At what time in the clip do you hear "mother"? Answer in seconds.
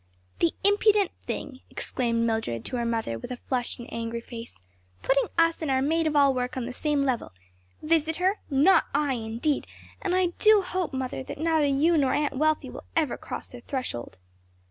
2.85-3.19, 10.91-11.21